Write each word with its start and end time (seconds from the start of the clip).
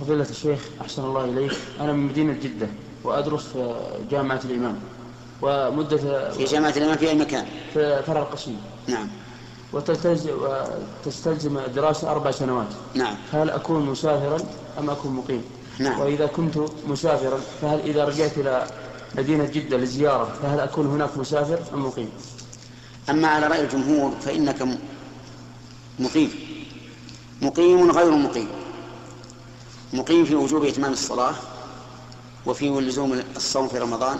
فضيلة 0.00 0.26
الشيخ 0.30 0.60
أحسن 0.80 1.04
الله 1.04 1.24
إليك. 1.24 1.52
أنا 1.80 1.92
من 1.92 2.06
مدينة 2.06 2.32
جدة 2.32 2.68
وأدرس 3.04 3.42
في 3.42 3.74
جامعة 4.10 4.40
الإمام. 4.44 4.76
ومدة 5.42 5.96
في 6.30 6.44
جامعة 6.44 6.74
الإمام 6.76 6.96
في 6.96 7.08
أي 7.08 7.14
مكان؟ 7.14 7.46
في 7.74 8.02
فرع 8.02 8.20
القصيم. 8.22 8.60
نعم. 8.86 9.08
وتستلزم 9.72 11.60
دراسة 11.74 12.10
أربع 12.10 12.30
سنوات. 12.30 12.66
نعم. 12.94 13.14
هل 13.32 13.50
أكون 13.50 13.86
مسافرا 13.86 14.38
أم 14.78 14.90
أكون 14.90 15.12
مقيم؟ 15.12 15.42
نعم. 15.78 16.00
وإذا 16.00 16.26
كنت 16.26 16.58
مسافرا 16.88 17.38
فهل 17.62 17.80
إذا 17.80 18.04
رجعت 18.04 18.38
إلى 18.38 18.66
مدينة 19.14 19.44
جدة 19.44 19.76
لزيارة 19.76 20.32
فهل 20.42 20.60
أكون 20.60 20.86
هناك 20.86 21.18
مسافر 21.18 21.58
أم 21.74 21.86
مقيم؟ 21.86 22.10
أما 23.10 23.28
على 23.28 23.46
رأي 23.46 23.60
الجمهور 23.64 24.10
فإنك 24.20 24.68
مقيم. 25.98 26.30
مقيم 27.42 27.90
غير 27.90 28.10
مقيم. 28.10 28.48
مقيم 29.96 30.24
في 30.24 30.34
وجوب 30.34 30.64
إتمام 30.64 30.92
الصلاة 30.92 31.34
وفي 32.46 32.68
لزوم 32.68 33.22
الصوم 33.36 33.68
في 33.68 33.78
رمضان 33.78 34.18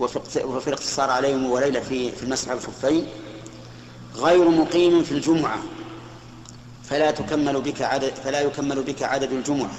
وفي 0.00 0.66
الاقتصار 0.68 1.10
على 1.10 1.32
يوم 1.32 1.50
وليلة 1.50 1.80
في 1.80 2.10
في 2.12 2.22
المسح 2.22 2.48
على 2.48 2.58
الخفين 2.58 3.06
غير 4.16 4.48
مقيم 4.48 5.02
في 5.02 5.12
الجمعة. 5.12 5.58
فلا 6.84 7.10
تكمل 7.10 7.60
بك 7.60 7.82
عدد 7.82 8.14
فلا 8.24 8.40
يكمل 8.40 8.82
بك 8.82 9.02
عدد 9.02 9.32
الجمعة. 9.32 9.74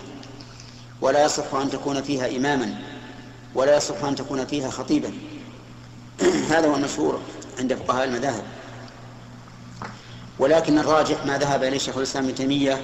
ولا 1.02 1.25
يصح 1.25 1.53
أن 1.55 1.70
تكون 1.70 2.02
فيها 2.02 2.38
إماما 2.38 2.80
ولا 3.55 3.77
يصح 3.77 4.03
أن 4.03 4.16
تكون 4.16 4.45
فيها 4.45 4.70
خطيبا. 4.70 5.12
هذا 6.52 6.67
هو 6.67 6.75
المشهور 6.75 7.20
عند 7.59 7.73
فقهاء 7.73 8.03
المذاهب. 8.03 8.44
ولكن 10.39 10.80
الراجح 10.80 11.25
ما 11.25 11.38
ذهب 11.38 11.64
إليه 11.64 11.77
شيخ 11.77 11.98
الإسلام 11.98 12.23
ابن 12.25 12.36
تيمية 12.36 12.81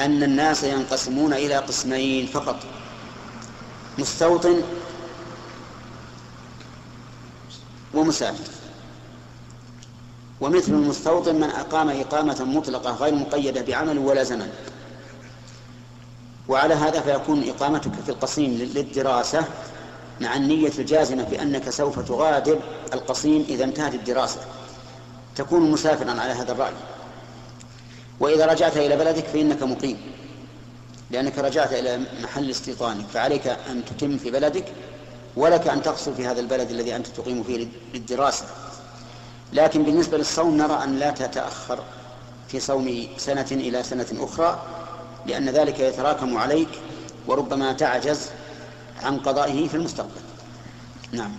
أن 0.00 0.22
الناس 0.22 0.64
ينقسمون 0.64 1.32
إلى 1.32 1.56
قسمين 1.56 2.26
فقط. 2.26 2.56
مستوطن 3.98 4.62
ومسافر 7.94 8.52
ومثل 10.40 10.72
المستوطن 10.72 11.34
من 11.34 11.50
أقام 11.50 11.88
إقامة 11.88 12.44
مطلقة 12.44 12.90
غير 12.94 13.14
مقيدة 13.14 13.62
بعمل 13.62 13.98
ولا 13.98 14.22
زمن. 14.22 14.52
وعلى 16.48 16.74
هذا 16.74 17.00
فيكون 17.00 17.48
إقامتك 17.48 17.92
في 18.04 18.08
القصيم 18.08 18.50
للدراسة 18.50 19.44
مع 20.20 20.36
النية 20.36 20.72
الجازمة 20.78 21.22
بأنك 21.24 21.70
سوف 21.70 21.98
تغادر 21.98 22.58
القصيم 22.92 23.46
إذا 23.48 23.64
انتهت 23.64 23.94
الدراسة. 23.94 24.40
تكون 25.36 25.70
مسافرا 25.70 26.10
على 26.10 26.32
هذا 26.32 26.52
الرأي. 26.52 26.72
وإذا 28.20 28.46
رجعت 28.46 28.76
إلى 28.76 28.96
بلدك 28.96 29.24
فإنك 29.24 29.62
مقيم 29.62 29.96
لأنك 31.10 31.38
رجعت 31.38 31.72
إلى 31.72 32.00
محل 32.22 32.50
استيطانك 32.50 33.06
فعليك 33.06 33.46
أن 33.46 33.84
تتم 33.84 34.18
في 34.18 34.30
بلدك 34.30 34.64
ولك 35.36 35.68
أن 35.68 35.82
تقصر 35.82 36.14
في 36.14 36.26
هذا 36.26 36.40
البلد 36.40 36.70
الذي 36.70 36.96
أنت 36.96 37.06
تقيم 37.06 37.42
فيه 37.42 37.68
للدراسة. 37.94 38.44
لكن 39.52 39.82
بالنسبة 39.82 40.18
للصوم 40.18 40.56
نرى 40.56 40.84
أن 40.84 40.98
لا 40.98 41.10
تتأخر 41.10 41.78
في 42.48 42.60
صوم 42.60 43.06
سنة 43.16 43.46
إلى 43.50 43.82
سنة 43.82 44.06
أخرى 44.18 44.62
لأن 45.26 45.48
ذلك 45.48 45.80
يتراكم 45.80 46.36
عليك 46.36 46.68
وربما 47.26 47.72
تعجز 47.72 48.30
عن 49.02 49.18
قضائه 49.18 49.68
في 49.68 49.74
المستقبل. 49.74 50.20
نعم. 51.12 51.32